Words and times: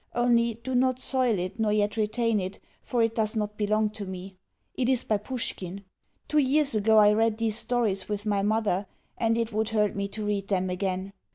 Only, 0.15 0.55
do 0.55 0.73
not 0.73 0.97
soil 0.97 1.37
it, 1.37 1.59
nor 1.59 1.71
yet 1.71 1.95
retain 1.95 2.39
it, 2.39 2.57
for 2.81 3.03
it 3.03 3.13
does 3.13 3.35
not 3.35 3.55
belong 3.55 3.91
to 3.91 4.05
me. 4.07 4.35
It 4.73 4.89
is 4.89 5.03
by 5.03 5.17
Pushkin. 5.17 5.85
Two 6.27 6.39
years 6.39 6.73
ago 6.73 6.97
I 6.97 7.13
read 7.13 7.37
these 7.37 7.59
stories 7.59 8.09
with 8.09 8.25
my 8.25 8.41
mother, 8.41 8.87
and 9.15 9.37
it 9.37 9.53
would 9.53 9.69
hurt 9.69 9.95
me 9.95 10.07
to 10.07 10.25
read 10.25 10.47
them 10.47 10.71
again. 10.71 11.13